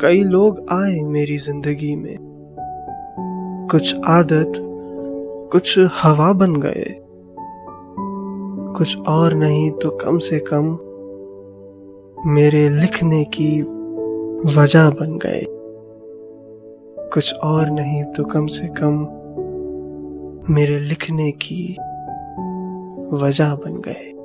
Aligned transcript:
कई 0.00 0.22
लोग 0.22 0.66
आए 0.70 1.00
मेरी 1.00 1.36
ज़िंदगी 1.36 1.96
में। 1.96 2.16
कुछ 3.70 3.96
आदत, 4.06 4.52
कुछ 5.52 5.78
हवा 5.78 6.32
बन 6.32 6.56
गए। 6.56 6.84
कुछ 8.76 8.98
और 8.98 9.34
नहीं 9.34 9.70
तो 9.70 9.90
कम 9.90 10.18
से 10.18 10.38
कम 10.52 10.64
मेरे 12.30 12.68
लिखने 12.68 13.24
की 13.24 13.62
वजह 14.56 14.90
बन 14.90 15.18
गए। 15.18 15.46
कुछ 17.12 17.34
और 17.34 17.70
नहीं 17.70 18.04
तो 18.04 18.24
कम 18.24 18.46
से 18.46 18.68
कम 18.68 18.98
मेरे 20.54 20.78
लिखने 20.78 21.30
की 21.30 21.76
वजह 23.16 23.54
बन 23.54 23.80
गए। 23.80 24.19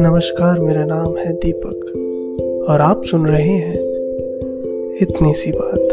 नमस्कार, 0.00 0.60
मेरा 0.60 0.84
नाम 0.84 1.16
है 1.16 1.32
दीपक 1.32 2.66
और 2.70 2.80
आप 2.80 3.04
सुन 3.04 3.26
रहे 3.26 3.48
हैं 3.48 3.74
इतनी 4.96 5.34
सी 5.34 5.52
बात। 5.52 5.88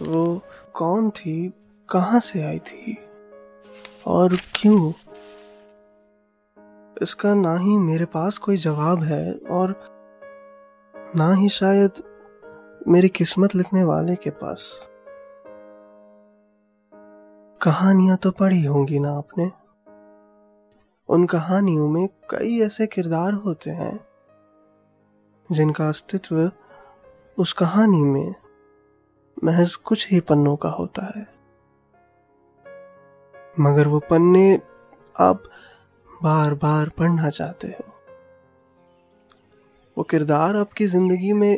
वो 0.00 0.40
कौन 0.74 1.10
थी? 1.10 1.52
कहाँ 1.88 2.20
से 2.20 2.42
आई 2.42 2.58
थी? 2.58 2.98
और 4.06 4.36
क्यों? 4.54 4.92
इसका 7.02 7.34
ना 7.34 7.56
ही 7.56 7.76
मेरे 7.78 8.04
पास 8.04 8.38
कोई 8.38 8.56
जवाब 8.56 9.02
है 9.02 9.32
और 9.50 9.74
ना 11.16 11.32
ही 11.32 11.48
शायद 11.48 11.92
मेरी 12.88 13.08
किस्मत 13.08 13.54
लिखने 13.54 13.84
वाले 13.84 14.16
के 14.16 14.30
पास। 14.30 14.88
कहानियाँ 17.62 18.16
तो 18.16 18.30
पढ़ी 18.30 18.64
होंगी 18.64 18.98
ना 18.98 19.12
आपने? 19.12 19.52
उन 21.08 21.26
कहानियों 21.26 21.88
में 21.88 22.08
कई 22.30 22.60
ऐसे 22.60 22.86
किरदार 22.86 23.32
होते 23.32 23.70
हैं 23.70 24.06
जिनका 25.52 25.88
अस्तित्व 25.88 26.50
उस 27.38 27.52
कहानी 27.52 28.02
में 28.02 28.34
महज 29.44 29.74
कुछ 29.74 30.10
ही 30.10 30.20
पन्नों 30.20 30.56
का 30.56 30.68
होता 30.68 31.18
है। 31.18 31.26
मगर 33.60 33.86
वो 33.86 33.98
पन्ने 33.98 34.62
आप 35.20 35.42
बार 36.22 36.54
बार 36.54 36.88
पढ़ना 36.88 37.30
चाहते 37.30 37.68
हो। 37.68 37.84
वो 39.96 40.04
किरदार 40.04 40.56
आपकी 40.56 40.86
ज़िंदगी 40.86 41.32
में 41.32 41.50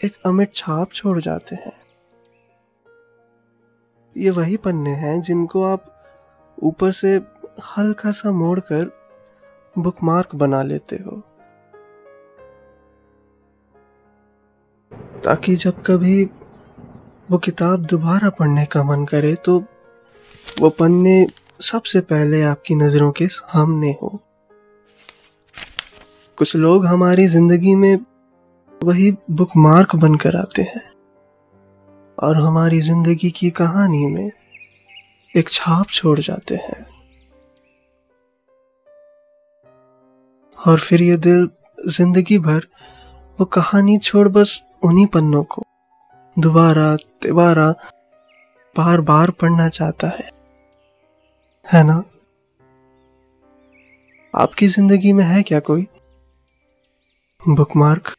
एक 0.00 0.16
अमिट 0.26 0.54
छाप 0.54 0.92
छोड़ 0.92 1.18
जाते 1.20 1.56
हैं। 1.56 1.72
ये 4.16 4.30
वही 4.30 4.56
पन्ने 4.56 4.90
हैं 4.90 5.20
जिनको 5.22 5.62
आप 5.64 5.94
ऊपर 6.58 6.92
से 6.92 7.14
हल्का 7.76 8.12
सा 8.12 8.30
मोड़कर 8.30 8.90
बुकमार्क 9.78 10.34
बना 10.34 10.62
लेते 10.62 10.96
हो। 10.96 11.22
ताकि 15.24 15.54
जब 15.56 15.82
कभी 15.82 16.24
वो 17.30 17.38
किताब 17.38 17.84
दोबारा 17.86 18.30
पढ़ने 18.30 18.64
का 18.66 18.82
मन 18.82 19.04
करे 19.04 19.34
तो 19.34 19.58
वो 20.60 20.68
पन्ने 20.70 21.26
सबसे 21.60 22.00
पहले 22.00 22.42
आपकी 22.42 22.74
नज़रों 22.74 23.10
के 23.12 23.26
सामने 23.28 23.90
हो। 24.02 24.08
कुछ 26.38 26.54
लोग 26.56 26.86
हमारी 26.86 27.26
ज़िंदगी 27.26 27.74
में 27.74 27.98
वही 28.80 29.10
बुकमार्क 29.30 29.94
बनकर 29.96 30.36
आते 30.36 30.62
हैं। 30.62 30.82
और 32.18 32.36
हमारी 32.36 32.80
ज़िंदगी 32.80 33.30
की 33.30 33.50
कहानी 33.50 34.06
में 34.06 34.30
एक 35.34 35.48
छाप 35.48 35.86
छोड़ 35.88 36.18
जाते 36.20 36.54
हैं। 36.54 36.86
और 40.58 40.78
फिर 40.78 41.02
ये 41.02 41.16
दिल 41.18 41.48
ज़िंदगी 41.88 42.38
भर 42.38 42.66
वो 43.38 43.44
कहानी 43.44 43.98
छोड़ 43.98 44.28
बस 44.28 44.60
उन्हीं 44.84 45.06
पन्नों 45.06 45.44
को 45.44 45.62
दोबारा 46.36 46.94
तिबारा 47.22 47.70
बार 48.76 49.00
बार 49.00 49.30
पढ़ना 49.30 49.68
चाहता 49.68 50.08
है। 50.08 50.37
है 51.72 51.82
ना? 51.84 52.04
आपकी 54.34 54.68
ज़िंदगी 54.68 55.12
में 55.12 55.24
है 55.24 55.42
क्या 55.42 55.60
कोई? 55.60 55.86
बुकमार्क? 57.48 58.16